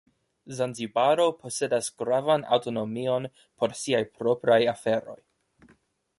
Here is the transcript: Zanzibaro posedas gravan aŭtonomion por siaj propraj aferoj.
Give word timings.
Zanzibaro 0.59 1.27
posedas 1.43 1.89
gravan 2.03 2.47
aŭtonomion 2.57 3.29
por 3.45 3.77
siaj 3.83 4.03
propraj 4.19 4.61
aferoj. 4.75 5.19